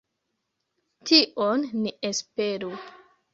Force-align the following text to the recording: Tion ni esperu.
Tion 1.11 1.67
ni 1.83 1.93
esperu. 2.11 2.73